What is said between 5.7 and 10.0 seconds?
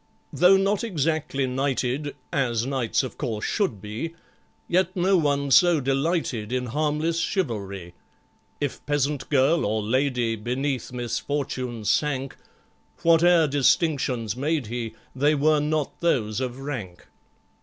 delighted In harmless chivalry. If peasant girl or